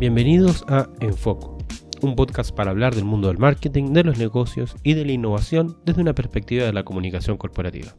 [0.00, 1.58] Bienvenidos a Enfoco,
[2.00, 5.76] un podcast para hablar del mundo del marketing, de los negocios y de la innovación
[5.84, 7.94] desde una perspectiva de la comunicación corporativa.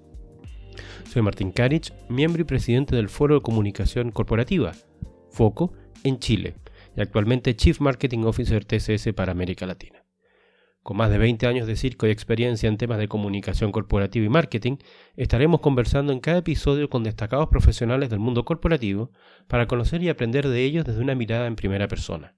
[1.08, 4.72] Soy Martín Karich, miembro y presidente del Foro de Comunicación Corporativa,
[5.30, 5.73] FOCO,
[6.04, 6.55] en Chile,
[6.98, 10.01] y actualmente Chief Marketing Officer TCS para América Latina.
[10.84, 14.30] Con más de 20 años de circo y experiencia en temas de comunicación corporativa y
[14.30, 14.77] marketing,
[15.16, 19.12] estaremos conversando en cada episodio con destacados profesionales del mundo corporativo
[19.48, 22.34] para conocer y aprender de ellos desde una mirada en primera persona.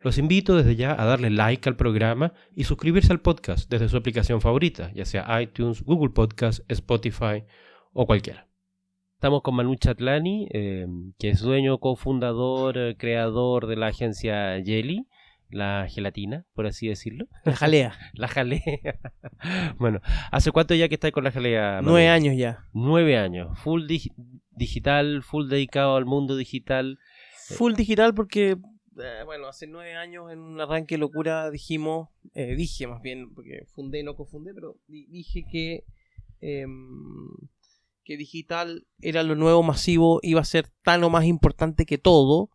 [0.00, 3.96] Los invito desde ya a darle like al programa y suscribirse al podcast desde su
[3.96, 7.44] aplicación favorita, ya sea iTunes, Google Podcast, Spotify
[7.92, 8.48] o cualquiera.
[9.14, 10.86] Estamos con Manu Chatlani, eh,
[11.20, 15.06] que es dueño, cofundador, eh, creador de la agencia Jelly
[15.50, 17.26] la gelatina, por así decirlo.
[17.44, 17.94] La jalea.
[18.14, 18.60] la jalea.
[19.78, 20.00] bueno,
[20.30, 21.80] ¿hace cuánto ya que estás con la jalea?
[21.82, 22.64] Nueve años ya.
[22.72, 23.58] Nueve años.
[23.60, 23.86] Full
[24.50, 26.98] digital, full dedicado al mundo digital.
[27.50, 28.56] Full digital porque,
[28.98, 33.64] eh, bueno, hace nueve años en un arranque locura dijimos, eh, dije más bien, porque
[33.74, 35.84] fundé, no confundé, pero dije que...
[36.40, 37.28] Em,
[38.06, 42.50] que digital era lo nuevo masivo, iba a ser tan o más importante que todo.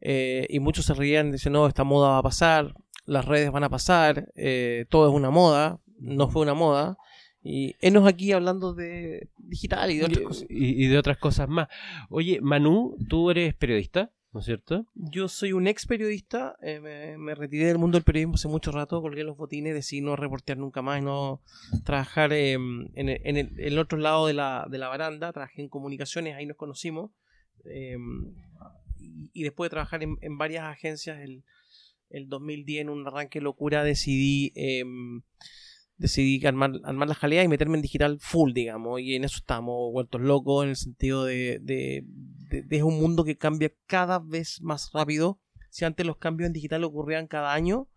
[0.00, 2.74] Eh, y muchos se reían y decían, no, esta moda va a pasar,
[3.04, 6.96] las redes van a pasar, eh, todo es una moda, no fue una moda.
[7.42, 10.46] Y enos aquí hablando de digital y de otras cosas.
[10.48, 11.68] y de otras cosas más.
[12.08, 14.10] Oye, Manu, tú eres periodista.
[14.34, 14.84] ¿No es cierto?
[14.94, 19.00] Yo soy un ex periodista, eh, me, retiré del mundo del periodismo hace mucho rato,
[19.00, 21.40] colgué los botines, decidí no reportear nunca más, no
[21.84, 26.46] trabajar em, en, el, otro lado de la, de la, baranda, trabajé en comunicaciones, ahí
[26.46, 27.12] nos conocimos,
[27.64, 28.34] em,
[28.98, 31.44] y, después de trabajar en, varias agencias, el,
[32.10, 35.22] el, 2010 en un arranque locura decidí em,
[35.96, 39.92] decidí armar, armar la jalea y meterme en digital full, digamos, y en eso estamos
[39.92, 42.04] vueltos locos en el sentido de,
[42.62, 45.40] de, un mundo que cambia cada vez más rápido.
[45.70, 47.88] Si antes los cambios en digital ocurrían cada año,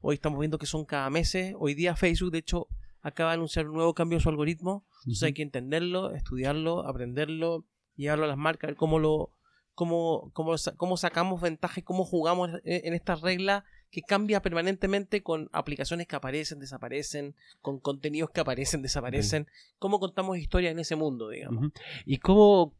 [0.00, 1.36] hoy estamos viendo que son cada mes.
[1.58, 2.68] Hoy día Facebook, de hecho,
[3.02, 7.64] acaba de anunciar un nuevo cambio en su algoritmo, entonces hay que entenderlo, estudiarlo, aprenderlo,
[7.94, 9.30] llevarlo a las marcas, ver cómo lo,
[9.74, 15.48] cómo, cómo, cómo sacamos ventaja y cómo jugamos en esta regla que cambia permanentemente con
[15.52, 19.46] aplicaciones que aparecen, desaparecen, con contenidos que aparecen, desaparecen.
[19.78, 21.70] ¿Cómo contamos historia en ese mundo, digamos?
[22.04, 22.74] ¿Y cómo,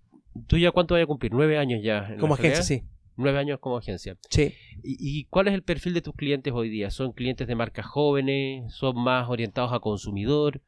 [0.47, 1.33] tú ya cuánto vas a cumplir?
[1.33, 2.17] ¿Nueve años ya?
[2.19, 2.83] como agencia, sí.
[3.17, 4.17] Nueve años como agencia.
[4.29, 4.53] Sí.
[4.83, 6.91] ¿Y, cuál es el perfil de tus clientes hoy día?
[6.91, 8.73] ¿Son clientes de marcas jóvenes?
[8.75, 10.61] ¿Son más orientados a consumidor?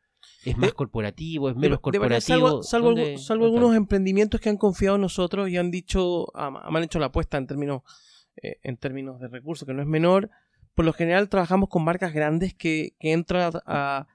[0.44, 1.50] ¿Es más corporativo?
[1.50, 2.62] ¿Es menos corporativo?
[2.62, 2.96] salvo,
[3.44, 7.06] algunos emprendimientos que han confiado en nosotros y han dicho, ah, me han hecho la
[7.06, 7.82] apuesta en términos,
[8.42, 10.30] eh, en términos de recursos, que no es menor.
[10.74, 14.06] Por lo general trabajamos con marcas grandes que, entran a,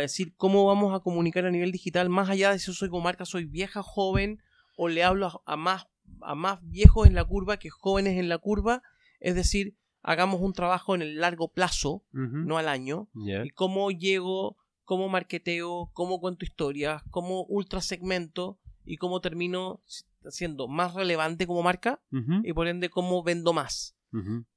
[0.00, 3.24] decir cómo vamos a comunicar a nivel digital, más allá de si soy como marca,
[3.24, 4.42] soy vieja, joven,
[4.78, 5.88] o le hablo a, más,
[6.22, 8.82] a más viejos en la curva que jóvenes en la curva.
[9.20, 13.08] Es decir, hagamos un trabajo en el largo plazo, no al año.
[13.44, 14.56] Y cómo llego
[14.88, 19.82] cómo marketeo, cómo cuento historias, cómo ultra segmento y cómo termino
[20.30, 22.00] siendo más relevante como marca
[22.42, 23.98] y por ende cómo vendo más.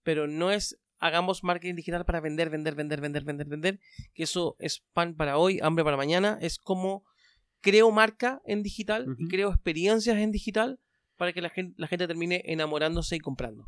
[0.03, 3.79] Pero no es hagamos marketing digital para vender, vender, vender, vender, vender, vender,
[4.13, 7.03] que eso es pan para hoy, hambre para mañana, es como
[7.61, 10.79] creo marca en digital y creo experiencias en digital
[11.17, 13.67] para que la gente, la gente termine enamorándose y comprando.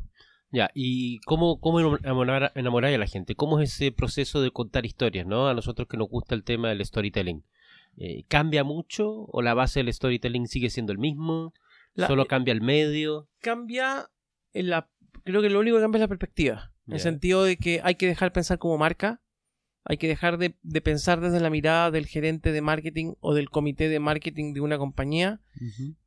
[0.50, 3.34] Ya, ¿y cómo, cómo enamorar, enamorar, a la gente?
[3.34, 5.48] ¿Cómo es ese proceso de contar historias, no?
[5.48, 7.44] A nosotros que nos gusta el tema del storytelling.
[7.96, 11.54] Eh, ¿Cambia mucho o la base del storytelling sigue siendo el mismo?
[11.96, 13.28] ¿Solo eh, cambia el medio?
[13.40, 14.10] Cambia,
[14.52, 14.88] en la,
[15.24, 16.72] creo que lo único que cambia es la perspectiva.
[16.86, 19.22] En el sentido de que hay que dejar pensar como marca,
[19.84, 20.50] hay que dejar de,
[20.80, 24.78] pensar desde la mirada del gerente de marketing o del comité de marketing de una
[24.78, 25.42] compañía.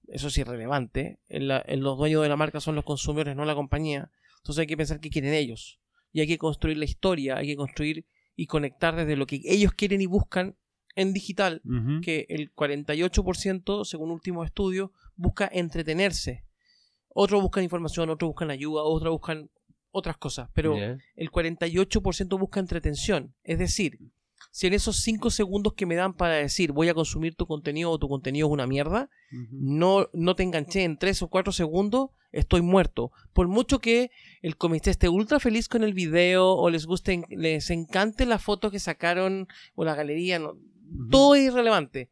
[0.08, 1.20] Eso es irrelevante.
[1.28, 1.48] En
[1.82, 4.10] los dueños de la marca son los consumidores, no la compañía.
[4.38, 5.80] Entonces hay que pensar qué quieren ellos.
[6.12, 9.74] Y hay que construir la historia, hay que construir y conectar desde lo que ellos
[9.74, 10.58] quieren y buscan
[10.96, 11.62] en digital,
[12.02, 16.46] que el 48%, según últimos estudios, busca entretenerse.
[17.10, 19.52] Otros buscan información, otros buscan ayuda, otros buscan
[19.98, 23.34] otras cosas, pero el 48% busca entretención.
[23.44, 24.00] Es decir,
[24.52, 27.92] si en esos 5 segundos que me dan para decir voy a consumir tu contenido
[27.92, 29.10] o tu contenido es una mierda,
[29.52, 33.12] no, no te enganché en 3 o 4 segundos, estoy muerto.
[33.34, 34.12] Por mucho que
[34.42, 38.72] el comité esté ultra feliz con el video o les guste, les encante la foto
[38.72, 40.42] que sacaron o la galería,
[41.12, 42.10] todo es irrelevante.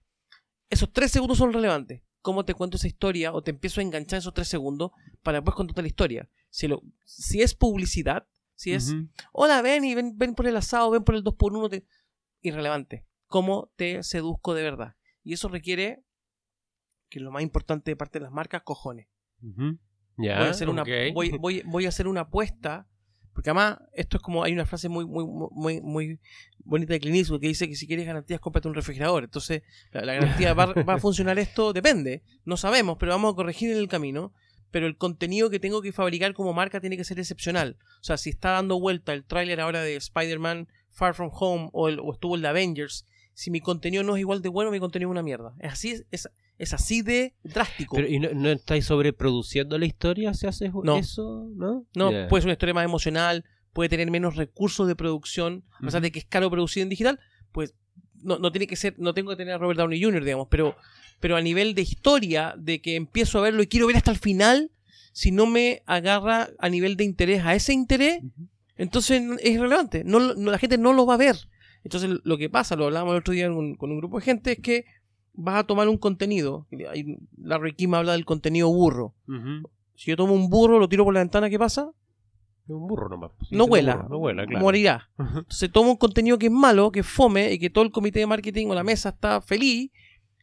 [0.69, 2.01] Esos 3 segundos son relevantes.
[2.25, 4.89] ¿Cómo te cuento esa historia o te empiezo a enganchar esos 3 segundos
[5.21, 6.27] para después contarte la historia?
[6.49, 8.93] Si, lo, si es publicidad, si es,
[9.31, 11.85] hola, ven y ven, ven por el asado, ven por el 2x1, te
[12.41, 13.05] irrelevante.
[13.27, 14.95] ¿Cómo te seduzco de verdad?
[15.23, 16.03] Y eso requiere,
[17.09, 19.07] que lo más importante de parte de las marcas, cojones.
[20.17, 20.81] Voy, a hacer una,
[21.13, 22.87] voy- voy a hacer una apuesta.
[23.35, 24.43] Porque además, esto es como.
[24.43, 26.19] Hay una frase muy, muy, muy, muy
[26.63, 29.25] bonita de Clint Eastwood que dice que si quieres garantías, cómprate un refrigerador.
[29.25, 29.61] Entonces,
[29.91, 32.23] la, la garantía va, va a funcionar esto, depende.
[32.45, 34.33] No sabemos, pero vamos a corregir en el camino.
[34.71, 37.77] Pero el contenido que tengo que fabricar como marca tiene que ser excepcional.
[38.01, 41.87] O sea, si está dando vuelta el tráiler ahora de Spider-Man Far From Home o,
[41.87, 44.79] el- o estuvo el de Avengers, si mi contenido no es igual de bueno, mi
[44.79, 45.53] contenido es una mierda.
[45.59, 47.95] Es así, es, es así de drástico.
[47.95, 50.97] Pero, ¿Y no, no estáis sobreproduciendo la historia si haces No.
[50.97, 51.49] eso?
[51.55, 52.27] No, No, Ya.
[52.27, 53.43] puede ser una historia más emocional,
[53.73, 57.19] puede tener menos recursos de producción, a pesar de que es caro producir en digital,
[57.51, 57.73] pues
[58.23, 60.75] no, no tiene que ser, no tengo que tener a Robert Downey Jr., digamos, pero,
[61.19, 64.17] pero a nivel de historia, de que empiezo a verlo y quiero ver hasta el
[64.17, 64.71] final,
[65.11, 68.21] si no me agarra a nivel de interés a ese interés,
[68.77, 70.03] entonces es irrelevante.
[70.03, 71.35] No, no- la gente no lo va a ver.
[71.83, 74.53] Entonces lo que pasa, lo hablábamos el otro día con, con un grupo de gente,
[74.53, 74.85] es que
[75.35, 76.67] vas a tomar un contenido.
[77.37, 79.13] Larry Kim habla del contenido burro.
[79.95, 81.91] Si yo tomo un burro, lo tiro por la ventana, ¿qué pasa?
[82.67, 83.31] Un burro nomás.
[83.47, 84.59] Sí, no burro, No vuela, claro.
[84.59, 85.09] Morirá.
[85.17, 88.19] Entonces toma un contenido que es malo, que es fome, y que todo el comité
[88.19, 89.91] de marketing o la mesa está feliz.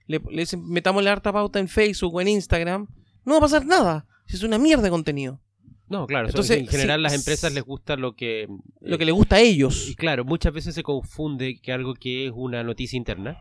[0.06, 2.86] Le, le metamos la harta pauta en Facebook o en Instagram.
[3.24, 4.06] No va a pasar nada.
[4.26, 5.40] Si es una mierda de contenido.
[5.88, 6.28] No, claro.
[6.28, 8.48] Entonces, en general sí, las empresas les gusta lo que...
[8.80, 9.90] Lo que le gusta a ellos.
[9.90, 13.36] Y claro, muchas veces se confunde que algo que es una noticia interna,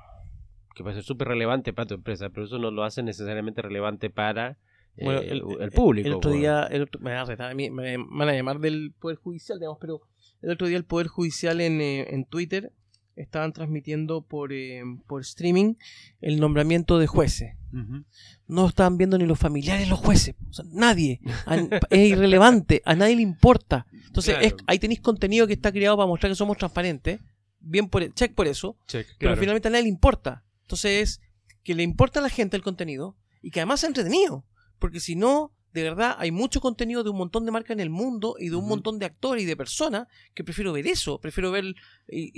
[0.75, 4.09] que puede ser súper relevante para tu empresa, pero eso no lo hace necesariamente relevante
[4.09, 4.57] para
[4.97, 6.07] eh, Bueno, el, público.
[6.07, 8.59] El otro día, el otro- me, van a retar a me- me van a llamar
[8.59, 10.01] del Poder Judicial, digamos, pero
[10.41, 12.71] el otro día el Poder Judicial en, eh, en Twitter
[13.15, 15.75] estaban transmitiendo por, eh, por streaming
[16.21, 17.56] el nombramiento de jueces.
[18.47, 20.35] No estaban viendo ni los familiares los jueces.
[20.50, 21.21] O sea, nadie.
[21.45, 21.56] A-
[21.89, 22.81] es irrelevante.
[22.85, 23.85] A nadie le importa.
[24.07, 24.47] Entonces, Claro.
[24.47, 27.19] es- ahí tenéis contenido que está creado para mostrar que somos transparentes.
[27.59, 28.75] Bien por check por eso.
[28.88, 29.38] Check, Pero claro.
[29.38, 30.44] finalmente a nadie le importa.
[30.71, 31.21] Entonces es
[31.63, 34.45] que le importa a la gente el contenido y que además sea entretenido.
[34.79, 37.89] Porque si no, de verdad, hay mucho contenido de un montón de marcas en el
[37.89, 41.19] mundo y de un montón de actores y de personas que prefiero ver eso.
[41.19, 41.75] Prefiero ver y,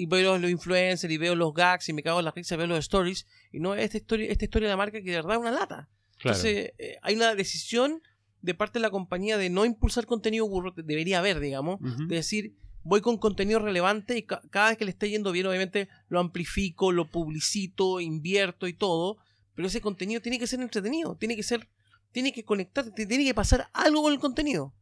[0.01, 2.67] y veo los influencers y veo los gags y me cago en la risa, veo
[2.67, 5.39] los stories y no esta historia, esta historia de la marca que de verdad es
[5.39, 5.89] una lata.
[6.17, 6.37] Claro.
[6.37, 8.01] Entonces, eh, hay una decisión
[8.41, 12.15] de parte de la compañía de no impulsar contenido burro, de- debería haber, digamos, de
[12.15, 15.87] decir, voy con contenido relevante y ca- cada vez que le esté yendo bien, obviamente
[16.09, 19.17] lo amplifico, lo publicito, invierto y todo,
[19.55, 21.67] pero ese contenido tiene que ser entretenido, tiene que ser,
[22.11, 24.73] tiene que conectar, tiene que pasar algo con el contenido.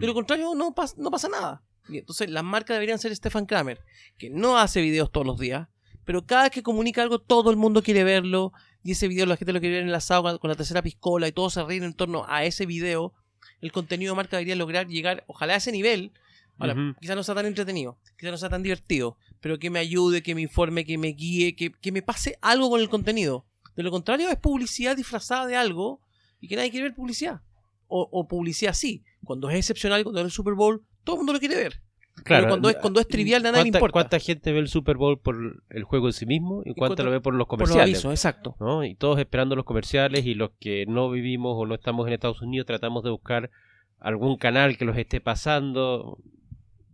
[0.00, 1.62] De lo contrario, no, pas- no pasa nada.
[1.88, 3.80] Y entonces las marcas deberían ser Stefan Kramer,
[4.18, 5.68] que no hace videos todos los días,
[6.04, 8.52] pero cada vez que comunica algo, todo el mundo quiere verlo,
[8.82, 11.32] y ese video la gente lo quiere ver enlazado con- con la tercera piscola, y
[11.32, 13.12] todo se ríen en torno a ese video.
[13.60, 16.12] El contenido de marca debería lograr llegar, ojalá a ese nivel.
[16.60, 16.94] Ahora, Ujú.
[17.00, 20.34] quizás no sea tan entretenido, quizás no sea tan divertido, pero que me ayude, que
[20.34, 23.46] me informe, que me guíe, que, que me pase algo con el contenido.
[23.76, 26.00] De lo contrario, es publicidad disfrazada de algo
[26.40, 27.40] y que nadie quiere ver publicidad.
[27.88, 29.02] O, o publicidad sí.
[29.24, 31.80] Cuando es excepcional, cuando es el Super Bowl, todo el mundo lo quiere ver.
[32.24, 33.92] Claro, cuando es- cuando es trivial, a nadie le ¿cuánta- importa.
[33.92, 37.04] ¿Cuánta gente ve el Super Bowl por el juego en sí mismo y, cuánta cuánto-
[37.04, 37.94] lo ve por los Por los comerciales?
[37.96, 38.56] avisos, exacto.
[38.60, 38.84] ¿no?
[38.84, 42.42] Y todos esperando los comerciales y los que no vivimos o no estamos en Estados
[42.42, 43.50] Unidos tratamos de buscar
[43.98, 46.18] algún canal que los esté pasando.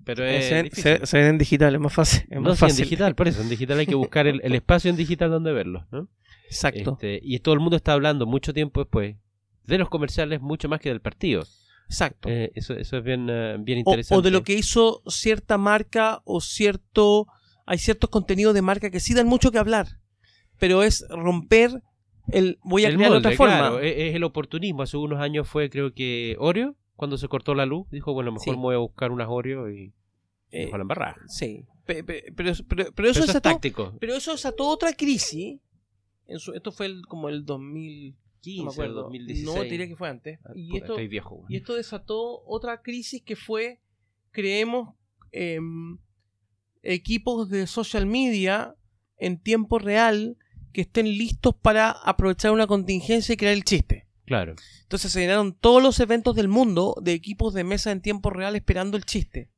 [0.06, 2.23] Pero es se, se- se ven en digital, es más fácil.
[2.31, 4.54] Es no, más sí, en digital, por eso, en digital hay que buscar el, el
[4.54, 6.09] espacio en digital donde verlos, ¿no?
[6.47, 6.92] Exacto.
[6.92, 9.16] Este, y todo el mundo está hablando mucho tiempo después
[9.64, 11.42] de los comerciales mucho más que del partido.
[11.88, 12.28] exacto.
[12.28, 14.16] Eh, eso, eso es bien, eh, bien interesante.
[14.19, 17.26] o de lo que hizo cierta marca o cierto
[17.66, 19.88] hay ciertos contenidos de marca que sí dan mucho que hablar
[20.59, 21.83] pero es romper
[22.33, 24.83] el voy a El crear molde, otra forma claro, es, es el oportunismo.
[24.83, 28.45] Hace unos años fue, creo que Oreo, cuando se cortó la luz, dijo, bueno, mejor
[28.45, 28.50] Sí.
[28.53, 29.93] me voy a buscar unas Oreo y
[30.50, 31.17] Eh, dejó la embarrada.
[31.29, 33.95] sí Pe- pe- pero, pero, pero Pero eso eso es táctico.
[34.00, 35.61] pero eso desató otra crisis
[36.26, 39.47] en su- esto fue el- como el 2000 no me 15 acuerdo 2016.
[39.47, 41.35] no te diría que fue antes Ah, y puta, esto Estoy viejo.
[41.37, 41.47] güey.
[41.53, 43.81] Y esto desató otra crisis que fue,
[44.33, 44.95] creemos,
[45.33, 45.99] em,
[46.83, 48.75] equipos de social media
[49.19, 50.37] en tiempo real
[50.73, 54.06] que estén listos para aprovechar una contingencia y crear el chiste.
[54.26, 54.56] Claro.
[54.83, 58.56] Entonces se llenaron todos los eventos del mundo de equipos de mesa en tiempo real
[58.56, 59.50] esperando el chiste.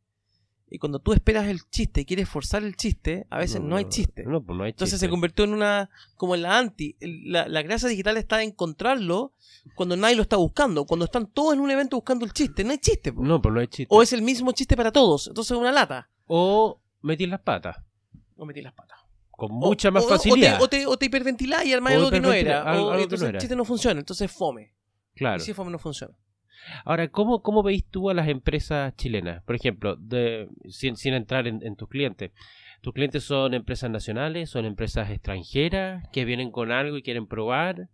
[0.71, 3.87] Y cuando tú esperas el chiste y quieres forzar el chiste, a veces no, hay
[3.89, 4.25] chiste.
[4.25, 5.07] No, pues no hay Entonces chiste.
[5.07, 6.95] se convirtió en una, como en la anti.
[7.01, 9.33] La, la gracia digital está en encontrarlo
[9.75, 10.85] cuando nadie lo está buscando.
[10.85, 12.65] Cuando están todos en un evento buscando el chiste.
[12.65, 13.15] No hay chiste.
[13.15, 13.25] po.
[13.25, 13.87] No, pues no hay chiste.
[13.89, 15.29] O es el mismo chiste para todos.
[15.29, 16.11] Entonces es una lata.
[16.27, 17.79] O metí las patas.
[18.37, 18.99] O metí las patas.
[19.39, 20.61] Con O- mucha más o- facilidad.
[20.61, 22.63] O te, o te, o te hiperventilás y armás algo que no era.
[22.65, 23.39] algo- o, algo que no el era.
[23.39, 24.01] chiste no funciona.
[24.01, 24.73] Entonces es fome.
[25.15, 25.37] Claro.
[25.37, 26.13] Y si fome no funciona.
[26.85, 29.45] Ahora, ¿cómo, ¿cómo veis tú a las empresas chilenas?
[29.45, 32.33] Por ejemplo, de, sin, sin entrar en, en tus clientes.
[32.81, 34.51] ¿Tus clientes son empresas nacionales?
[34.51, 37.89] ¿Son empresas extranjeras que vienen con algo y quieren probar?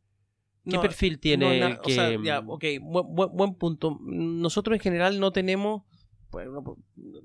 [0.67, 1.93] ¿Qué perfil tiene el que...
[1.93, 3.99] O sea, ya, ok, buen, punto.
[4.01, 5.83] Nosotros en general no tenemos,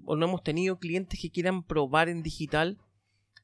[0.05, 2.77] o no hemos tenido clientes que quieran probar en digital.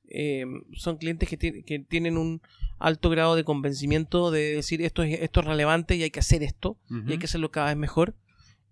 [0.09, 2.41] Eh, son clientes que, que, tienen un
[2.79, 6.43] alto grado de convencimiento de decir esto es, esto es relevante y hay que hacer
[6.43, 8.15] esto y hay que hacerlo cada vez mejor.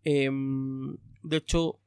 [0.03, 1.79] Em, de hecho,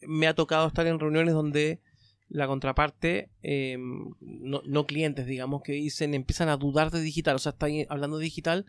[0.00, 1.80] me ha tocado estar en reuniones donde
[2.28, 7.50] la contraparte, em, no, clientes, digamos, que dicen, empiezan a dudar de digital, o sea,
[7.50, 8.64] está hablando de digital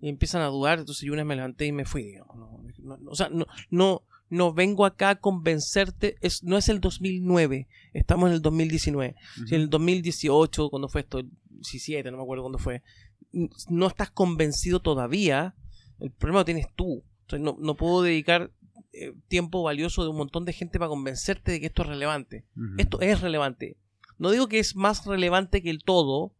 [0.00, 2.36] y empiezan a dudar, entonces yo una me levanté y me fui, digamos.
[3.06, 8.28] o sea, no, no, no vengo acá a convencerte, es, no es el 2009, estamos
[8.28, 9.16] en el 2019.
[9.46, 12.82] Si en el 2018, cuando fue esto, 17, no me acuerdo cuándo fue,
[13.68, 15.54] no estás convencido todavía,
[15.98, 17.04] el problema lo tienes tú.
[17.22, 18.52] Entonces no, no puedo dedicar
[18.92, 22.44] eh, tiempo valioso de un montón de gente para convencerte de que esto es relevante.
[22.78, 23.76] Esto es relevante.
[24.18, 26.34] No digo que es más relevante que el todo,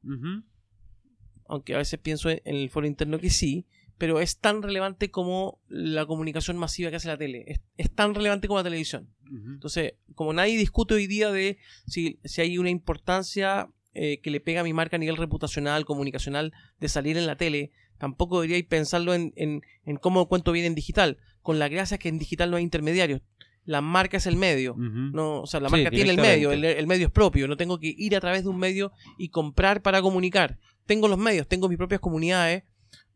[1.47, 3.67] aunque a veces pienso en, el foro interno que sí,
[3.99, 7.61] pero es tan relevante como la comunicación masiva que hace la tele.
[7.77, 9.09] Es, tan relevante como la televisión.
[9.27, 14.41] Entonces, como nadie discute hoy día de si, si hay una importancia eh, que le
[14.41, 18.65] pega a mi marca a nivel reputacional, comunicacional, de salir en la tele, tampoco deberíais
[18.65, 22.51] pensarlo en, en, en, cómo cuento bien en digital, con la gracia que en digital
[22.51, 23.21] no hay intermediarios.
[23.65, 27.09] La marca es el medio, no, o sea, la marca tiene el medio, el, medio
[27.09, 30.59] es propio, no tengo que ir a través de un medio y comprar para comunicar.
[30.87, 32.63] Tengo los medios, tengo mis propias comunidades,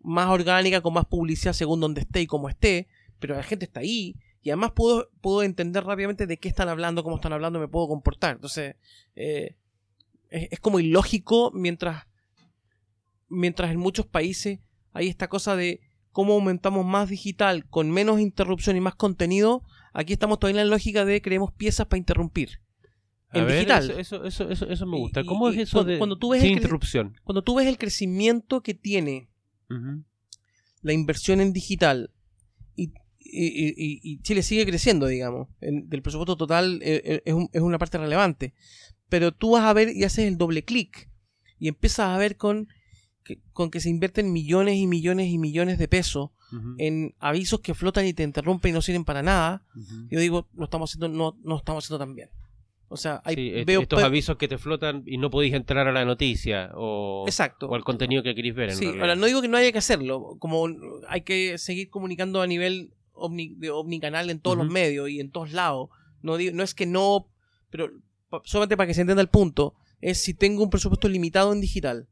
[0.02, 3.80] más orgánicas, con más publicidad según donde esté y cómo esté, pero la gente está
[3.80, 7.68] ahí y además puedo, puedo entender rápidamente de qué están hablando, cómo están hablando, me
[7.68, 8.34] puedo comportar.
[8.34, 8.74] Entonces,
[9.14, 9.56] eh,
[10.30, 12.06] es, es, como ilógico mientras,
[13.28, 14.58] mientras en muchos países
[14.92, 15.80] hay esta cosa de
[16.10, 19.62] cómo aumentamos más digital con menos interrupción y más contenido.
[19.92, 22.60] Aquí estamos todavía en la lógica de creemos piezas para interrumpir.
[23.32, 23.92] en digital.
[23.92, 25.22] Eso, eso, eso, eso, me gusta.
[25.22, 27.14] ¿Cómo es eso de cuando tú ves interrupción?
[27.22, 29.28] Cuando tú ves el crecimiento que tiene
[30.82, 32.10] la inversión en digital
[32.76, 37.98] y, y, Chile sigue creciendo, digamos, del presupuesto total eh, eh, es, es, una parte
[37.98, 38.52] relevante.
[39.08, 41.08] Pero tú vas a ver y haces el doble clic
[41.58, 42.68] y empiezas a ver con
[43.52, 46.30] con que se invierten millones y millones y millones de pesos
[46.76, 49.64] en avisos que flotan y te interrumpen y no sirven para nada,
[50.10, 52.28] yo digo, lo estamos haciendo, no, no estamos haciendo tan bien.
[52.92, 56.04] O sea, hay, veo estos avisos que te flotan y no podéis entrar a la
[56.04, 57.66] noticia o, Exacto.
[57.66, 58.72] o al contenido que queréis ver.
[58.72, 60.68] sí, ahora no digo que no haya que hacerlo, como
[61.08, 62.92] hay que seguir comunicando a nivel
[63.56, 65.88] de omnicanal en todos los medios y en todos lados.
[66.20, 67.28] No, digo, no es que no,
[67.70, 67.90] pero
[68.44, 72.08] solamente para que se entienda el punto, es si tengo un presupuesto limitado en digital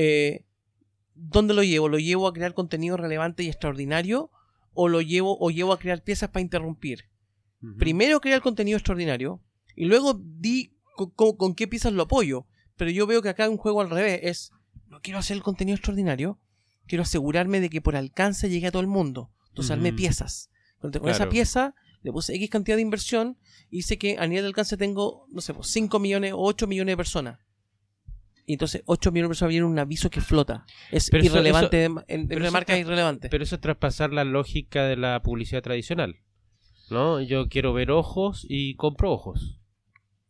[0.00, 0.44] eh,
[1.16, 1.88] ¿dónde lo llevo?
[1.88, 4.30] ¿Lo llevo a crear contenido relevante y extraordinario?
[4.72, 7.06] ¿O lo llevo, o llevo a crear piezas para interrumpir?
[7.76, 9.42] Primero crear contenido extraordinario
[9.78, 10.74] y luego di
[11.14, 12.46] con, qué piezas lo apoyo.
[12.76, 14.50] Pero yo veo que acá un juego al revés es,
[14.88, 16.40] no quiero hacer el contenido extraordinario,
[16.86, 19.30] quiero asegurarme de que por alcance llegue a todo el mundo.
[19.50, 20.50] Entonces armé piezas.
[20.80, 23.38] Con, esa pieza le puse X cantidad de inversión
[23.70, 26.66] y sé que a nivel de alcance tengo, no sé, 5 pues, millones o 8
[26.66, 27.38] millones de personas
[28.44, 30.64] y entonces 8 millones de personas vienen un aviso que flota.
[30.90, 33.28] Es irrelevante, en, marca es irrelevante.
[33.28, 36.16] Pero eso es traspasar la lógica de la publicidad tradicional.
[36.88, 37.20] ¿No?
[37.20, 39.57] Yo quiero ver ojos y compro ojos.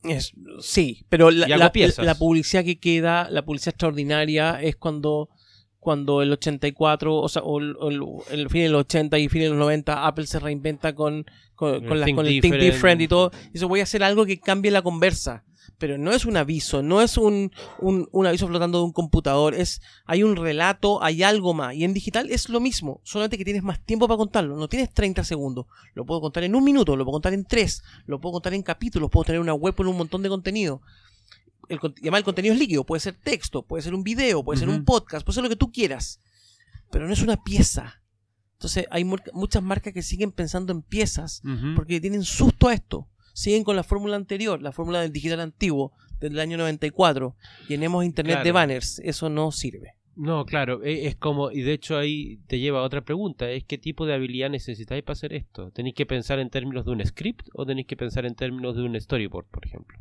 [0.05, 5.29] Es, sí, pero la, la, publicidad que queda, la publicidad extraordinaria es cuando
[5.81, 10.07] cuando el 84, o sea, o el, fin del 80 y fin de los 90,
[10.07, 11.25] Apple se reinventa con,
[11.55, 13.01] con, con, con el Think Different.
[13.01, 13.31] Y todo.
[13.53, 15.45] Eso voy a hacer algo que cambie la conversa
[15.79, 19.81] pero no es un aviso, no es un, un, aviso flotando de un computador, es
[20.07, 21.75] hay un relato, hay algo más.
[21.75, 24.57] Y en digital es lo mismo, solamente que tienes más tiempo para contarlo.
[24.57, 27.83] No tienes 30 segundos, lo puedo contar en un minuto, lo puedo contar en tres,
[28.07, 30.83] lo puedo contar en capítulos, puedo tener una web con un montón de contenido.
[31.69, 34.69] El, además el contenido es líquido, puede ser texto, puede ser un video, puede ser
[34.69, 36.21] un podcast, puede ser lo que tú quieras,
[36.91, 38.03] pero no es una pieza.
[38.55, 41.43] Entonces hay muchas marcas que siguen pensando en piezas
[41.77, 43.07] porque tienen susto a esto
[43.39, 47.37] siguen con la fórmula anterior, la fórmula del digital antiguo del año 94.
[47.69, 49.95] Llenemos internet de banners, eso no sirve.
[50.17, 53.63] No, claro, e, es como, y de hecho ahí te lleva a otra pregunta, es
[53.63, 55.71] qué tipo de habilidad necesitáis para hacer esto.
[55.71, 58.83] ¿Tenéis que pensar en términos de un script o tenéis que pensar en términos de
[58.83, 59.97] un storyboard, por ejemplo?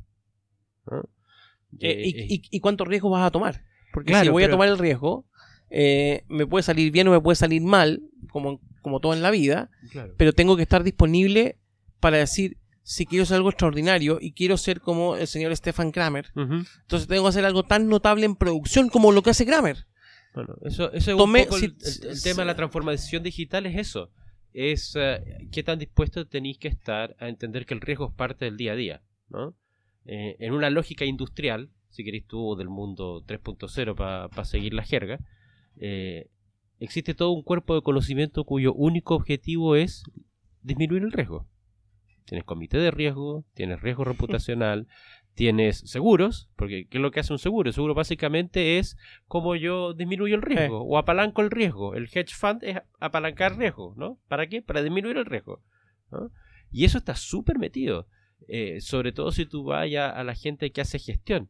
[1.79, 3.61] Eh, y, cuánto riesgo vas a tomar?
[3.93, 5.27] Porque si voy a tomar el riesgo,
[5.69, 8.01] eh, me puede salir bien o me puede salir mal,
[8.31, 9.69] como, como todo en la vida,
[10.17, 11.59] pero tengo que estar disponible
[11.99, 16.31] para decir, si quiero ser algo extraordinario y quiero ser como el señor Stefan Kramer,
[16.33, 19.87] entonces tengo que hacer algo tan notable en producción como lo que hace Kramer.
[20.33, 21.75] Bueno, eso, es un poco el,
[22.23, 24.09] tema de la transformación digital es eso.
[24.53, 28.45] Es uh, qué tan dispuesto tenéis que estar a entender que el riesgo es parte
[28.45, 29.01] del día a día.
[29.27, 29.57] ¿no?
[30.05, 35.19] Eh, en una lógica industrial, si queréis tú del mundo 3.0 para seguir la jerga,
[35.75, 36.29] eh,
[36.79, 40.03] existe todo un cuerpo de conocimiento cuyo único objetivo es
[40.61, 41.49] disminuir el riesgo.
[42.27, 44.87] Tienes comité de riesgo, tienes riesgo reputacional,
[45.33, 47.69] tienes seguros, porque ¿qué es lo que hace un seguro?
[47.69, 51.95] El seguro básicamente es cómo yo disminuyo el riesgo o apalanco el riesgo.
[51.95, 54.19] El hedge fund es apalancar riesgo, ¿no?
[54.27, 54.61] ¿Para qué?
[54.61, 55.63] Para disminuir el riesgo.
[56.69, 58.07] Y eso está súper metido.
[58.47, 61.49] Eh, sobre todo si tú vayas a la gente que hace gestión.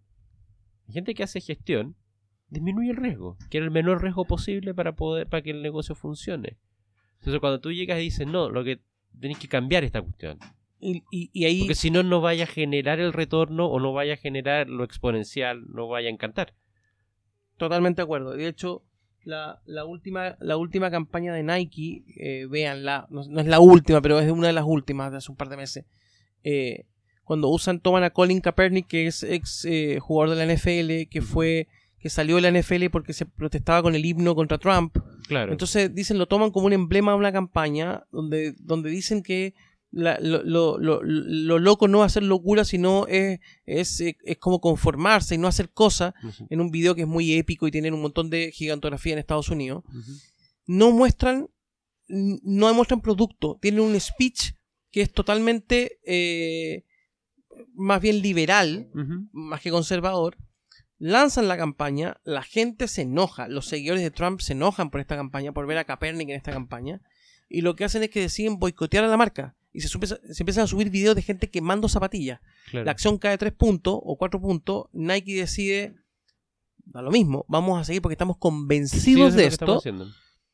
[0.87, 1.95] La gente que hace gestión
[2.49, 6.57] disminuye el riesgo, quiere el menor riesgo posible para poder para que el negocio funcione.
[7.19, 8.79] Entonces cuando tú llegas y dices, no, lo que
[9.19, 10.39] tenéis que cambiar esta cuestión.
[10.79, 11.59] Y, ahí...
[11.61, 14.83] Porque si no, no vaya a generar el retorno o no vaya a generar lo
[14.83, 16.53] exponencial, no vaya a encantar.
[17.57, 18.31] Totalmente de acuerdo.
[18.31, 18.83] De hecho,
[19.23, 24.19] la, la, última, la última campaña de Nike, eh, véanla, no, es la última, pero
[24.19, 25.85] es una de las últimas de hace un par de meses.
[26.43, 26.85] Eh,
[27.23, 31.21] cuando usan, toman a Colin Kaepernick, que es ex eh, jugador de la NFL, que
[31.21, 31.67] fue
[31.99, 34.97] que salió de la NFL porque se protestaba con el himno contra Trump.
[35.27, 35.51] Claro.
[35.51, 39.55] Entonces dicen, lo toman como un emblema de una campaña donde, donde dicen que
[39.91, 45.37] lo, lo, lo, lo, loco no hacer locura, sino es, es, es, como conformarse y
[45.37, 46.13] no hacer cosas
[46.49, 49.49] en un video que es muy épico y tiene un montón de gigantografía en Estados
[49.49, 49.83] Unidos.
[50.65, 51.49] No muestran,
[52.07, 54.53] no demuestran producto, tienen un speech
[54.91, 56.85] que es totalmente eh,
[57.73, 58.89] más bien liberal,
[59.31, 60.37] más que conservador.
[60.99, 65.15] Lanzan la campaña, la gente se enoja, los seguidores de Trump se enojan por esta
[65.15, 67.01] campaña, por ver a Kaepernick en esta campaña,
[67.47, 70.63] y lo que hacen es que deciden boicotear a la marca y se, se empiezan
[70.63, 72.39] a subir videos de gente quemando zapatillas.
[72.71, 75.93] La acción cae tres puntos o cuatro puntos, Nike decide,
[76.83, 79.79] da lo mismo, vamos a seguir porque estamos convencidos de esto.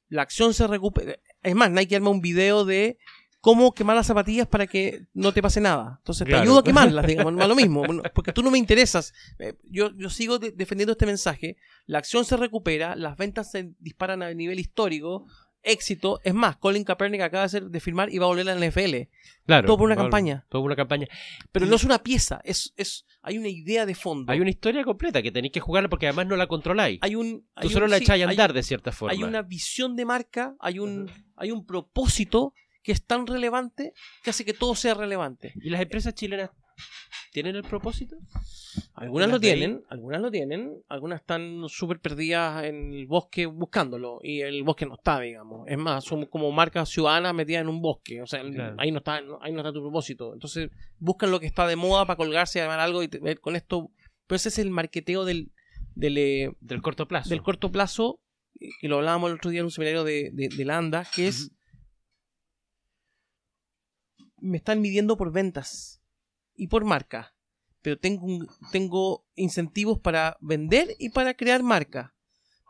[0.09, 1.17] La acción se recupera.
[1.41, 2.97] Es más, Nike arma un video de
[3.39, 5.99] cómo quemar las zapatillas para que no te pase nada.
[5.99, 9.13] Entonces te ayudo a quemarlas, digamos, lo mismo, porque tú no me interesas.
[9.39, 11.55] Eh, yo, yo sigo defendiendo este mensaje.
[11.85, 15.27] La acción se recupera, las ventas se disparan a nivel histórico,
[15.63, 16.19] éxito.
[16.23, 19.09] Es más, Colin Kaepernick acaba de, de firmar y va a volver a la NFL.
[19.45, 19.67] Claro.
[19.67, 20.45] Todo por una campaña.
[20.49, 21.07] Todo por una campaña.
[21.51, 24.31] Pero no es una pieza, es, es, hay una idea de fondo.
[24.31, 26.99] Hay una historia completa que tenéis que jugarla porque además no la controláis.
[27.01, 29.13] Hay un, Tú solo la echáis a andar de cierta forma.
[29.13, 34.29] Hay una visión de marca, hay un, hay un propósito que es tan relevante que
[34.29, 35.53] hace que todo sea relevante.
[35.55, 36.51] ¿Y las empresas chilenas
[37.31, 38.15] tienen el propósito?
[38.93, 44.41] Algunas lo tienen, algunas lo tienen, algunas están súper perdidas en el bosque buscándolo y
[44.41, 45.67] el bosque no está, digamos.
[45.67, 48.41] Es más, son como marcas ciudadanas metidas en un bosque, o sea,
[48.77, 50.33] ahí no está, ahí no está tu propósito.
[50.33, 50.69] Entonces,
[50.99, 53.09] buscan lo que está de moda para colgarse y armar algo y
[53.41, 53.91] con esto,
[54.27, 55.51] pero ese es el marqueteo del
[55.95, 57.29] del, eh, del corto plazo.
[57.29, 58.19] Del corto plazo,
[58.79, 61.51] que lo hablábamos el otro día en un seminario de, de, Landa, que es
[64.37, 66.02] me están midiendo por ventas
[66.55, 67.35] y por marca.
[67.81, 72.15] Pero tengo, tengo incentivos para vender y para crear marca.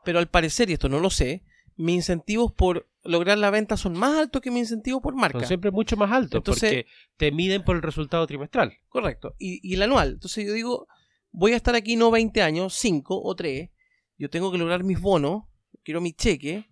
[0.04, 1.44] Pero al parecer, y esto no lo sé,
[1.76, 5.40] mis incentivos por lograr la venta son más altos que mis incentivos por marca.
[5.40, 6.86] Son siempre mucho más altos porque
[7.18, 8.74] te miden por el resultado trimestral.
[8.90, 9.36] Correcto.
[9.38, 10.14] Y, y, el anual.
[10.14, 10.88] Entonces yo digo,
[11.32, 13.70] voy a estar aquí no 20 años, 5 o 3.
[14.18, 15.44] Yo tengo que lograr mis bonos,
[15.84, 16.70] quiero mi cheque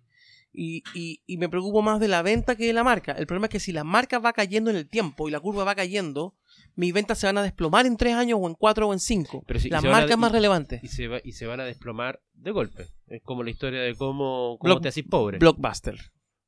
[0.52, 3.12] y, y, me preocupo más de la venta que de la marca.
[3.12, 5.64] El problema es que si la marca va cayendo en el tiempo y la curva
[5.64, 6.36] va cayendo,
[6.74, 9.44] mis ventas se van a desplomar en tres años o en cuatro o en cinco.
[9.46, 10.80] Pero la marca es más relevante.
[10.82, 12.88] Y se, y se van a desplomar de golpe.
[13.06, 15.38] Es como la historia de cómo, cómo te haces pobre.
[15.38, 15.98] Blockbuster.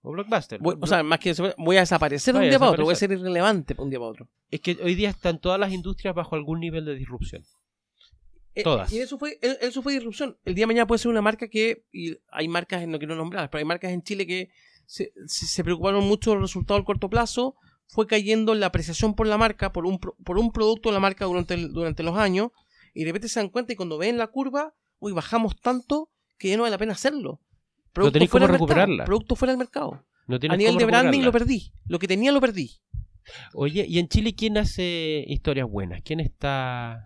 [0.03, 0.61] O Blockbuster.
[0.63, 3.11] o sea, más que voy a desaparecer de un día para otro, voy a ser
[3.13, 4.29] irrelevante un día para otro.
[4.51, 7.43] Es que hoy día están todas las industrias bajo algún nivel de disrupción.
[8.55, 8.93] Eh, Todas.
[8.93, 10.37] Y eso fue, eso fue disrupción.
[10.45, 13.51] El día de mañana puede ser una marca que, y hay marcas, no quiero nombrar,
[13.51, 14.51] pero hay marcas en Chile que
[14.87, 17.57] se, se preocuparon mucho del resultado al corto plazo,
[17.89, 21.25] fue cayendo la apreciación por la marca, por un, por un producto de la marca
[21.25, 22.51] durante, durante los años,
[22.93, 26.49] y de repente se dan cuenta y cuando ven la curva, uy, bajamos tanto que
[26.49, 27.41] ya no vale la pena hacerlo.
[27.93, 29.05] Producto no fuera cómo recuperarla.
[29.05, 30.05] producto fuera del mercado.
[30.29, 31.73] a nivel de branding lo perdí.
[31.87, 32.73] Lo que tenía lo perdí.
[33.55, 36.03] Oye, ¿y en Chile quién hace historias buenas?
[36.03, 37.05] ¿Quién está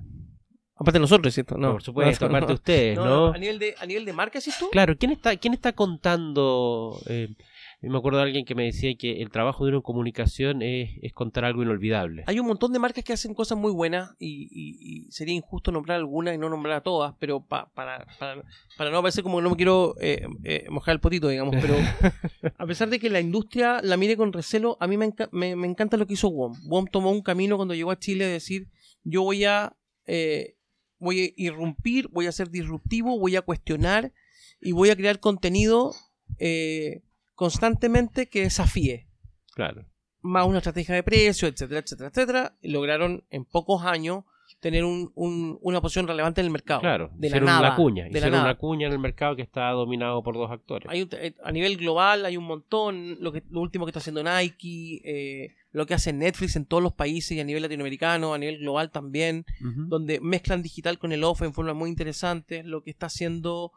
[0.81, 1.59] Aparte de nosotros, ¿cierto?
[1.59, 3.33] No, por supuesto, aparte de ustedes, ¿no?
[3.33, 4.69] A nivel de, a nivel de marca, ¿sí tú?
[4.71, 7.01] Claro, ¿quién está, quién está contando?
[7.09, 7.35] Eh,
[7.81, 11.13] me acuerdo de alguien que me decía que el trabajo de una comunicación es, es,
[11.13, 12.25] contar algo inolvidable.
[12.27, 15.99] Hay un montón de marcas que hacen cosas muy buenas y, y, sería injusto nombrar
[15.99, 19.51] algunas y no nombrar a todas, pero para, para, para, no parecer como que no
[19.51, 21.75] me quiero eh, eh, mojar el potito, digamos, pero
[22.59, 25.69] a pesar de que la industria la mire con recelo, a mí me, me, me
[25.69, 26.57] encanta lo que hizo WOM.
[26.65, 28.69] WOM tomó un camino cuando llegó a Chile de decir,
[29.05, 29.77] yo voy a...
[30.07, 30.57] Eh,
[31.01, 34.13] voy a irrumpir, voy a ser disruptivo, voy a cuestionar
[34.61, 35.95] y voy a crear contenido
[36.39, 37.03] eh,
[37.39, 39.07] constantemente que desafíe.
[39.55, 39.87] Claro.
[40.23, 42.59] Más una estrategia de precio, etcétera, etcétera, etcétera.
[42.63, 44.25] lograron en pocos años
[44.61, 46.81] tener un, una posición relevante en el mercado.
[46.81, 47.61] Claro, de ser la nada.
[47.69, 48.05] una cuña.
[48.09, 48.43] de y la nada.
[48.43, 50.91] una cuña en el mercado que está dominado por dos actores.
[50.91, 54.01] Hay un- eh, a nivel global hay un montón, lo, que, lo último que está
[54.01, 58.35] haciendo Nike, eh, lo que hace Netflix en todos los países y a nivel latinoamericano,
[58.35, 62.83] a nivel global también, donde mezclan digital con el off en forma muy interesante, lo
[62.83, 63.71] que está haciendo...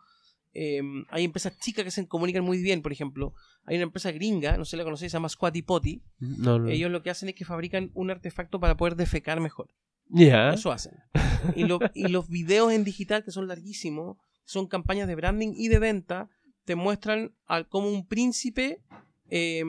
[0.54, 3.34] eh, hay empresas chicas que se comunican muy bien, por ejemplo.
[3.66, 6.02] Hay una empresa gringa, no sé si la conocéis, se llama Squatty Potty.
[6.20, 6.70] No, no.
[6.70, 9.70] Ellos lo que hacen es que fabrican un artefacto para poder defecar mejor.
[10.10, 10.50] Ya.
[10.54, 10.94] Eso hacen.
[11.56, 15.68] Y, lo- y los videos en digital, que son larguísimos, son campañas de branding y
[15.70, 16.30] de venta,
[16.66, 18.82] te muestran a cómo un príncipe
[19.30, 19.64] eh,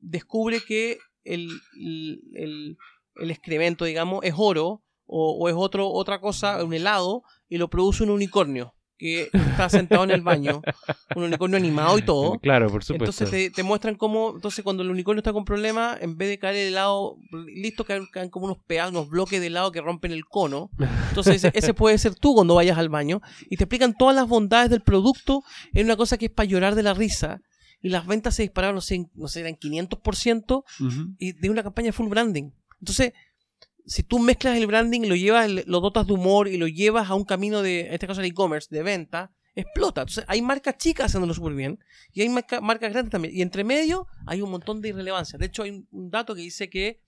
[0.00, 2.76] descubre que el, el, el-
[3.16, 7.68] el excremento, digamos, es oro o, o es otro, otra cosa, un helado, y lo
[7.70, 10.60] produce un unicornio que está sentado en el baño,
[11.14, 12.38] un unicornio animado y todo.
[12.40, 13.04] Claro, por supuesto.
[13.24, 16.38] Entonces te, te muestran cómo, entonces cuando el unicornio está con problemas, en vez de
[16.38, 20.10] caer el helado listo, caen, caen como unos pedazos, unos bloques de helado que rompen
[20.12, 20.70] el cono.
[21.08, 23.22] Entonces ese, ese puede ser tú cuando vayas al baño.
[23.48, 26.74] Y te explican todas las bondades del producto en una cosa que es para llorar
[26.74, 27.40] de la risa.
[27.80, 31.14] Y las ventas se dispararon, no sé, no sé, eran 500% Ujú.
[31.18, 32.50] y de una campaña full branding.
[32.80, 33.12] Entonces,
[33.88, 37.14] si tú mezclas el branding, lo llevas, lo dotas de humor y lo llevas a
[37.14, 40.02] un camino de, en este caso el e-commerce, de venta, explota.
[40.02, 41.78] Entonces, hay marcas chicas haciéndolo súper bien
[42.12, 43.34] y hay marca- marcas grandes también.
[43.34, 45.38] Y entre medio hay un montón de irrelevancia.
[45.38, 47.02] De hecho, hay un, dato que dice que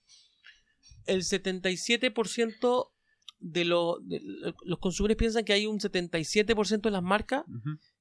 [1.06, 2.90] el 77%
[3.38, 4.20] de, lo- de
[4.64, 7.44] los consumidores piensan que hay un 77% de las marcas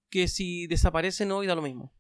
[0.10, 1.94] que si desaparecen hoy da lo mismo.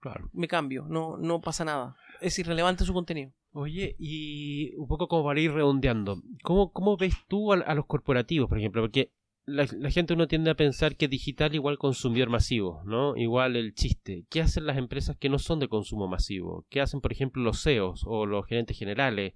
[0.00, 0.28] Claro.
[0.32, 1.96] Me cambio, no, no pasa nada.
[2.20, 3.32] Es irrelevante su contenido.
[3.60, 7.86] Oye, y un poco como para ir redondeando, ¿cómo, cómo ves tú a, a los
[7.86, 8.82] corporativos, por ejemplo?
[8.82, 9.10] Porque
[9.46, 13.16] la, la gente uno tiende a pensar que digital igual consumidor masivo, ¿no?
[13.16, 14.26] Igual el chiste.
[14.30, 16.66] ¿Qué hacen las empresas que no son de consumo masivo?
[16.70, 19.34] ¿Qué hacen, por ejemplo, los CEOs o los gerentes generales?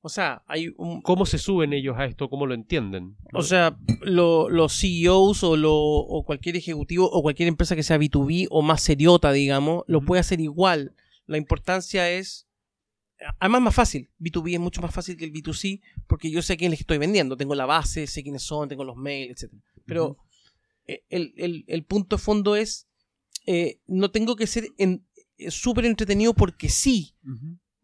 [0.00, 2.30] O sea, hay un, ¿Cómo se suben ellos a esto?
[2.30, 3.16] ¿Cómo lo entienden?
[3.34, 7.98] O sea, lo- los CEOs o, lo- o cualquier ejecutivo o cualquier empresa que sea
[7.98, 10.94] B2B o más seriota, digamos, lo puede hacer igual.
[11.26, 12.46] La importancia es.
[13.38, 14.10] Además, es más fácil.
[14.18, 16.98] B2B es mucho más fácil que el B2C porque yo sé a quién les estoy
[16.98, 17.36] vendiendo.
[17.36, 19.52] Tengo la base, sé quiénes son, tengo los mails, etc.
[19.86, 20.16] Pero
[20.86, 22.86] eh, el, el- el punto de fondo es.
[23.46, 25.06] eh, no tengo que ser en-
[25.38, 27.16] eh, súper entretenido porque sí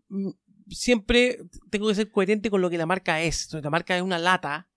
[0.09, 0.31] mm,
[0.69, 1.39] siempre
[1.71, 3.45] tengo que ser coherente con lo que la marca es.
[3.45, 4.69] Entonces, la marca es una lata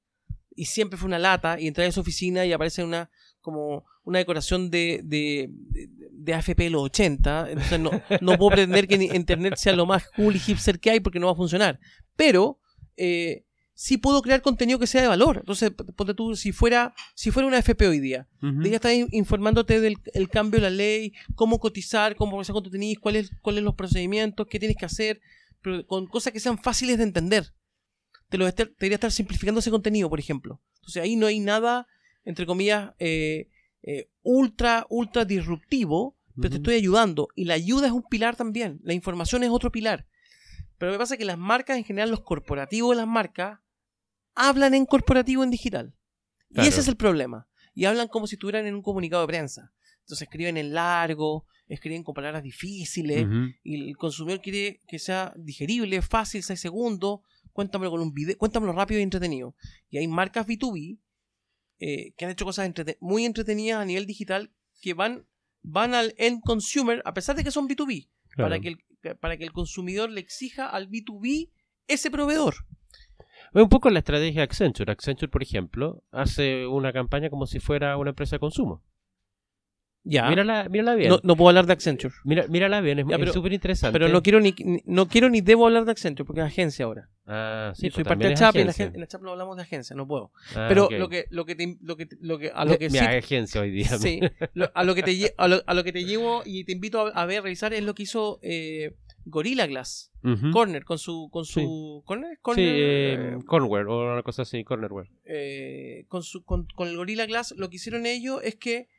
[0.55, 3.09] y siempre fue una lata y entrar a su oficina y aparece una
[3.41, 5.49] como una decoración de, de,
[6.11, 7.47] de, AFP de los 80.
[7.51, 10.99] Entonces no, no puedo pretender que Internet sea lo más cool y hipster que hay
[10.99, 11.79] porque no va a funcionar.
[12.15, 12.59] Pero
[12.97, 15.37] eh, sí puedo crear contenido que sea de valor.
[15.37, 18.27] Entonces, ponte tú, si fuera, si fuera una AFP hoy día,
[18.75, 22.99] está in- informándote del el cambio de la ley, cómo cotizar, cómo procesar cuánto tenés,
[22.99, 25.21] cuáles cuáles los procedimientos, qué tienes que hacer,
[25.61, 27.53] pero con cosas que sean fáciles de entender.
[28.29, 30.61] Te, lo estar- te debería estar simplificando ese contenido, por ejemplo.
[30.75, 31.87] Entonces ahí no hay nada,
[32.23, 33.49] entre comillas, eh,
[33.83, 37.27] eh, ultra, ultra disruptivo, pero te estoy ayudando.
[37.35, 38.79] Y la ayuda es un pilar también.
[38.83, 40.07] La información es otro pilar.
[40.77, 43.59] Pero me pasa que las marcas, en general, los corporativos de las marcas,
[44.35, 45.93] hablan en corporativo en digital.
[46.53, 46.65] Claro.
[46.65, 47.47] Y ese es el problema.
[47.75, 49.73] Y hablan como si estuvieran en un comunicado de prensa.
[50.01, 53.27] Entonces escriben en largo, escriben con palabras difíciles,
[53.63, 57.19] y el consumidor quiere que sea digerible, fácil, 6 segundos,
[57.53, 59.55] cuéntamelo con un video, cuéntamelo rápido y entretenido.
[59.89, 60.97] Y hay marcas B2B
[61.79, 65.25] eh, que han hecho cosas muy entretenidas a nivel digital que van,
[65.61, 68.49] van al end consumer, a pesar de que son B2B, Claro.
[68.49, 71.49] para, que el, para que el consumidor le exija al B2B
[71.87, 72.53] ese proveedor.
[73.53, 74.91] Es un poco la estrategia de Accenture.
[74.91, 78.83] Accenture, por ejemplo, hace una campaña como si fuera una empresa de consumo.
[80.03, 80.29] Ya.
[80.29, 81.09] Mírala, mírala bien.
[81.09, 82.13] no, no puedo hablar de Accenture.
[82.23, 83.97] Mira, mírala bien, es súper interesante.
[83.99, 87.09] Pero no quiero ni- no quiero ni debo hablar de Accenture porque es agencia ahora.
[87.31, 89.55] Ah, sí, soy pues parte de CHAP y en la, en la CHAP no hablamos
[89.55, 90.31] de agencia, no puedo.
[90.55, 92.97] Ah, Pero lo que lo que te, lo que, lo que a lo que Mi
[92.97, 93.87] sí agencia hoy día.
[93.99, 94.19] Sí,
[94.55, 97.01] lo- a, lo que te, a, lo, a lo que te llevo y te invito
[97.05, 100.11] a, a ver, revisar es lo que hizo eh, Gorilla Glass.
[100.51, 102.05] Corner con su con su Sí.
[102.05, 105.07] Corner, Sí, Corner, eh, eh, Cornware o una cosa así, Cornerware.
[105.23, 108.89] eh, con su con, con el Gorilla Glass lo que hicieron ellos es que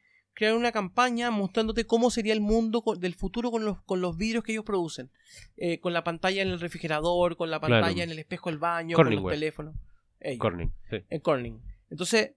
[0.41, 4.43] crearon una campaña mostrándote cómo sería el mundo del futuro con los con los vidrios
[4.43, 5.11] que ellos producen,
[5.57, 8.03] Eh, con la pantalla en el refrigerador, con la pantalla Claro.
[8.05, 9.75] en el espejo del baño, con los teléfonos.
[10.19, 10.39] Ellos.
[10.41, 10.97] Corning, sí.
[11.11, 11.61] en Corning.
[11.91, 12.33] Entonces,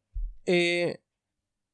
[0.46, 1.00] eh,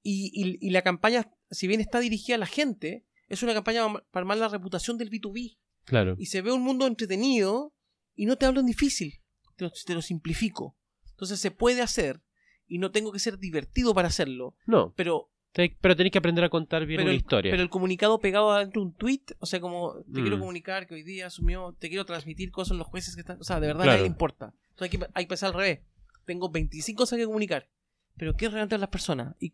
[0.03, 3.81] y, y- y la campaña, si bien está dirigida a la gente, es una campaña
[4.11, 5.57] para armar la reputación del B2B.
[5.85, 6.15] Claro.
[6.19, 7.73] Y se ve un mundo entretenido
[8.15, 9.19] y no te hablo en difícil,
[9.55, 10.77] te lo, te lo simplifico.
[11.09, 12.21] Entonces se puede hacer
[12.67, 16.49] y no tengo que ser divertido para hacerlo, No, pero, pero tenés que aprender a
[16.49, 17.51] contar bien pero, una el, historia.
[17.51, 20.23] pero el comunicado pegado adentro de un tweet, o sea, como te Mm.
[20.23, 23.43] quiero comunicar que hoy día asumió, te quiero transmitir cosas los jueces que están, o
[23.43, 23.97] sea, de verdad Claro.
[23.97, 24.53] nadie le importa.
[24.71, 25.79] Entonces hay que, hay que pensar al revés.
[26.25, 27.67] tengo 25 cosas que comunicar.
[28.15, 29.35] Pero ¿qué realmente las personas?
[29.39, 29.53] ¿Y,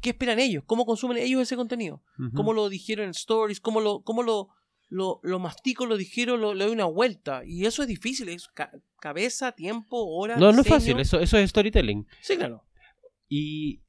[0.00, 0.64] qué esperan ellos?
[0.66, 2.02] ¿Cómo consumen ellos ese contenido?
[2.34, 3.60] ¿Cómo lo dijeron en stories?
[3.60, 4.48] ¿Cómo lo, cómo lo,
[4.88, 7.42] lo, lo mastico, lo dijeron, lo, le doy una vuelta?
[7.46, 8.48] Y eso es difícil, es
[9.00, 10.40] cabeza, tiempo, horas.
[10.40, 12.04] No, no es fácil, eso, eso es storytelling.
[12.20, 12.64] Sí, claro.
[13.28, 13.82] Y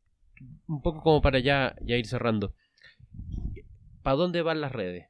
[0.68, 2.54] un poco como para ya, ya ir cerrando.
[4.02, 5.08] ¿Para dónde van las redes?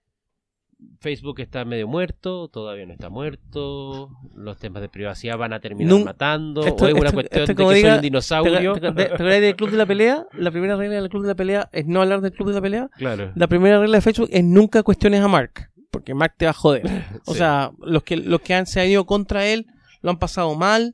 [0.99, 6.03] Facebook está medio muerto, todavía no está muerto, los temas de privacidad van a terminar
[6.05, 8.73] matando, o es una cuestión de que soy un dinosaurio.
[8.73, 10.25] ¿Te, te, del club de la pelea?
[10.33, 12.61] La primera regla del club de la pelea es no hablar del club de la
[12.61, 12.89] pelea.
[12.97, 13.31] Claro.
[13.35, 16.53] La primera regla de Facebook es nunca cuestiones a Mark, porque Mark te va a
[16.53, 16.83] joder.
[17.25, 19.65] O sea, los que, los que han, se han ido contra él
[20.01, 20.93] lo han pasado mal.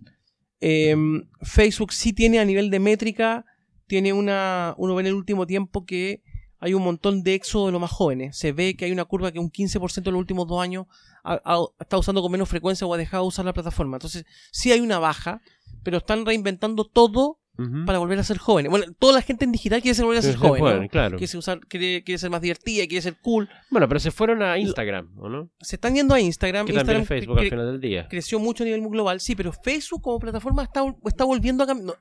[0.62, 3.46] Em, Facebook sí tiene a nivel de métrica,
[3.88, 6.22] tiene una, uno ve en el último tiempo que
[6.60, 8.38] hay un montón de éxodo de los más jóvenes.
[8.38, 10.88] Se ve que hay una curva que un 15% en los últimos dos años
[11.24, 11.40] ha,
[11.80, 13.98] está usando con menos frecuencia o ha dejado de usar la plataforma.
[13.98, 15.42] Entonces, sí hay una baja,
[15.84, 17.40] pero están reinventando todo
[17.86, 18.70] para volver a ser jóvenes.
[18.70, 20.90] Bueno, toda la gente en digital quiere ser, volver a ser joven.
[20.90, 21.18] claro.
[21.18, 23.48] quiere, usar, quiere, ser más divertida, quiere ser cool.
[23.70, 25.50] Bueno, pero se fueron a Instagram, ¿o no?
[25.62, 26.66] Se están yendo a Instagram.
[26.66, 28.08] Que Instagram Facebook al final del día.
[28.10, 31.98] Creció mucho a nivel global, sí, pero Facebook como plataforma está, está volviendo a cambiar.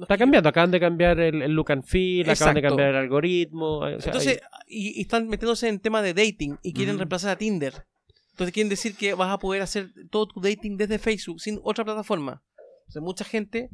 [0.00, 3.86] Está cambiando, acaban de cambiar el, look and feel, acaban de cambiar el algoritmo.
[3.86, 7.86] Entonces, y, están metiéndose en tema de dating y quieren reemplazar a Tinder.
[8.32, 11.84] Entonces quieren decir que vas a poder hacer todo tu dating desde Facebook sin otra
[11.84, 12.42] plataforma.
[12.80, 13.70] Entonces, mucha gente,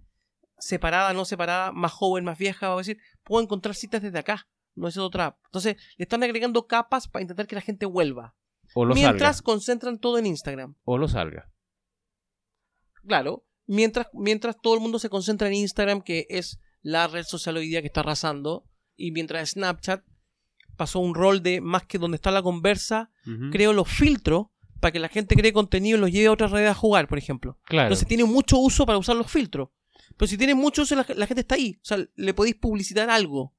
[0.58, 4.46] separada, no separada, más joven, más vieja, va a decir, puedo encontrar citas desde acá,
[4.74, 5.38] no es otra app.
[5.46, 8.34] Entonces, le están agregando capas para intentar que la gente vuelva.
[8.74, 10.76] O lo Mientras concentran todo en Instagram.
[10.84, 11.50] O lo salga.
[13.06, 17.56] Claro, Mientras, mientras todo el mundo se concentra en Instagram, que es la red social
[17.56, 18.64] hoy día que está arrasando,
[18.96, 20.02] y mientras Snapchat
[20.76, 23.12] pasó un rol de más que donde está la conversa,
[23.52, 24.48] creo los filtros
[24.80, 27.18] para que la gente cree contenido y los lleve a otras redes a jugar, por
[27.18, 27.60] ejemplo.
[27.62, 27.86] Claro.
[27.86, 29.68] Entonces tiene mucho uso para usar los filtros.
[30.16, 31.78] Pero si tiene mucho uso, la, gente está ahí.
[31.80, 33.54] O sea, le podéis publicitar algo.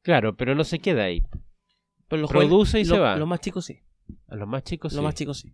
[0.00, 1.22] Claro, pero no se queda ahí.
[2.08, 3.16] Pero los Produce y se va.
[3.16, 3.82] Los más chicos sí.
[4.28, 5.52] A los más chicos Los más chicos sí.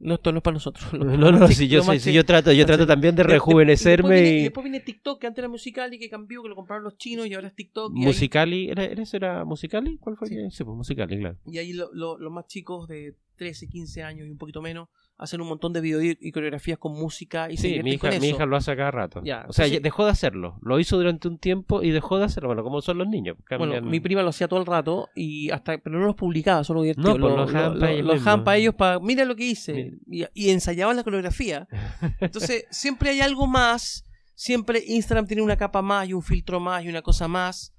[0.00, 0.92] No, esto no es para nosotros.
[0.98, 4.20] No, no, si yo, si yo trato, yo trato también de rejuvenecerme.
[4.20, 7.26] Y después, viene, TikTok, que antes era Musicali, que cambió, que lo compraron los chinos
[7.26, 7.92] y ahora es TikTok.
[7.92, 9.98] Musicali, ¿era, ¿era, era Musicali?
[9.98, 10.28] ¿Cuál fue?
[10.28, 11.36] Sí, sí pues Musicali, claro.
[11.46, 15.48] Y ahí los más chicos de 13, 15 años y un poquito menos hacen un
[15.48, 18.74] montón de videos y coreografías con música y sí, mi hija, mi hija lo hace
[18.76, 19.20] cada rato.
[19.48, 20.58] o sea, dejó de hacerlo.
[20.62, 22.48] Lo hizo durante un tiempo y dejó de hacerlo.
[22.48, 23.36] Bueno, como son los niños.
[23.58, 26.84] Bueno, mi prima lo hacía todo el rato y hasta pero no los publicaba, solo.
[26.96, 30.96] No, pues lo, lo, dejaban para ellos para mira lo que hice y, y, ensayaban
[30.96, 31.66] la coreografía.
[32.20, 36.84] Entonces, siempre hay algo más, siempre Instagram tiene una capa más y un filtro más
[36.84, 37.74] y una cosa más,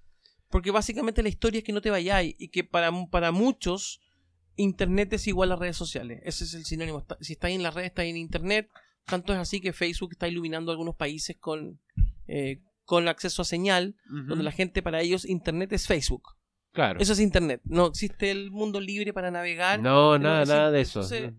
[0.50, 4.02] porque básicamente la historia es que no te vayáis y que para para muchos
[4.60, 6.22] Internet es igual a redes sociales.
[6.26, 7.06] Ese es el sinónimo.
[7.22, 8.70] Si estáis en las redes, estáis en Internet.
[9.06, 11.80] Tanto es así que Facebook está iluminando algunos países con,
[12.28, 16.36] eh, con acceso a señal, donde la gente para ellos Internet es Facebook.
[16.74, 17.00] Claro.
[17.00, 17.62] Eso es Internet.
[17.64, 19.80] No existe el mundo libre para navegar.
[19.80, 21.02] No, nada, nada de eso.
[21.10, 21.34] E-,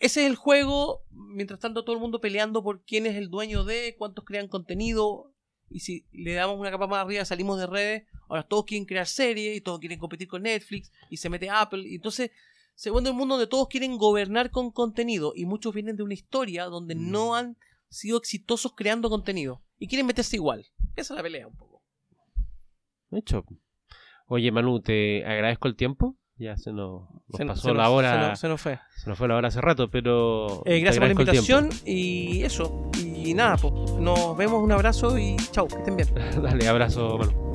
[0.00, 1.04] ese es el juego.
[1.10, 5.30] Mientras tanto, todo el mundo peleando por quién es el dueño de, cuántos crean contenido.
[5.70, 9.06] Y si le damos una capa más arriba, salimos de redes, Ahora todos quieren crear
[9.08, 11.82] series y todos quieren competir con Netflix y se mete Apple.
[11.84, 12.30] Y entonces
[12.76, 16.14] se vuelve un mundo donde todos quieren gobernar con contenido y muchos vienen de una
[16.14, 17.34] historia donde no mm.
[17.34, 17.56] han
[17.88, 20.64] sido exitosos creando contenido y quieren meterse igual.
[20.94, 21.82] Esa es la pelea un poco.
[23.10, 23.44] Hecho.
[24.28, 26.16] Oye Manu, te agradezco el tiempo.
[26.36, 27.08] Ya se nos,
[27.46, 28.36] pasó la hora.
[28.36, 28.78] Se nos, fue.
[28.96, 30.62] Se nos fue la hora hace rato, pero.
[30.64, 32.90] Eh, gracias por la invitación y eso.
[33.22, 36.08] Y nada, pues nos vemos, un abrazo y chao, que estén bien.
[36.42, 37.50] Dale, abrazo, Manu.